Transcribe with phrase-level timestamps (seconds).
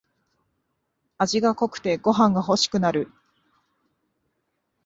[1.19, 3.11] 味が濃くてご飯がほしくなる